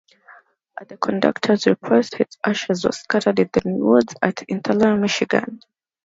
At 0.79 0.89
the 0.89 0.97
conductor's 0.97 1.67
request, 1.67 2.15
his 2.15 2.25
ashes 2.43 2.83
were 2.83 2.91
scattered 2.91 3.37
in 3.37 3.49
the 3.53 3.61
woods 3.85 4.15
at 4.19 4.37
Interlochen, 4.49 4.99
Michigan. 4.99 5.59